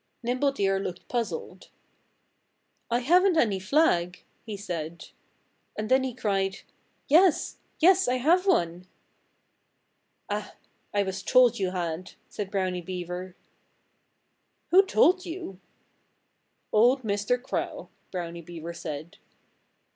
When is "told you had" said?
11.21-12.13